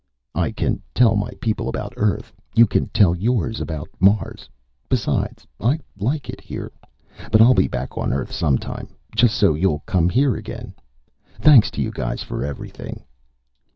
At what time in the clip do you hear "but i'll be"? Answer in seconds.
7.31-7.67